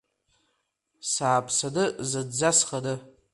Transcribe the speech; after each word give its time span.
Сааԥсаны, 1.11 1.85
зынӡа 2.09 2.51
сханы. 2.57 2.95